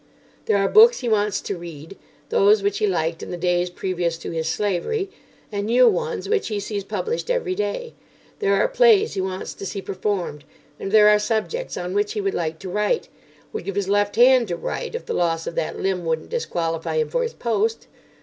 [0.47, 4.31] There are books he wants to read—those which he liked in the days previous to
[4.31, 7.93] his slavery—and new ones which he sees published every day.
[8.39, 10.43] There are plays he wants to see performed.
[10.79, 14.47] And there are subjects on which he would like to write—would give his left hand
[14.47, 17.85] to write, if the loss of that limb wouldn't disqualify him for his post.